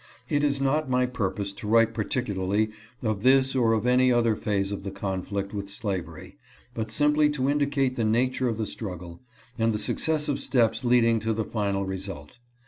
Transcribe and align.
It 0.29 0.43
is 0.43 0.59
not 0.59 0.89
my 0.89 1.05
purpose 1.05 1.53
to 1.53 1.67
write 1.67 1.93
particularly 1.93 2.71
of 3.03 3.21
this 3.21 3.55
or 3.55 3.73
of 3.73 3.85
any 3.85 4.11
other 4.11 4.35
phase 4.35 4.71
of 4.71 4.81
the 4.81 4.89
conflict 4.89 5.53
with 5.53 5.69
slavery, 5.69 6.37
but 6.73 6.89
simply 6.89 7.29
to 7.29 7.47
indicate 7.47 7.95
the 7.97 8.03
nature 8.03 8.49
of 8.49 8.57
the 8.57 8.65
struggle, 8.65 9.21
and 9.59 9.71
the 9.73 9.77
successive 9.77 10.39
steps 10.39 10.83
leading 10.83 11.19
to 11.19 11.33
the 11.33 11.45
final 11.45 11.85
result. 11.85 12.39